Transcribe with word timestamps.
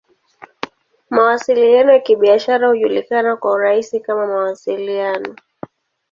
Mawasiliano 1.09 1.91
ya 1.91 1.99
Kibiashara 1.99 2.67
hujulikana 2.67 3.35
kwa 3.37 3.51
urahisi 3.51 3.99
kama 3.99 4.27
"Mawasiliano. 4.27 5.35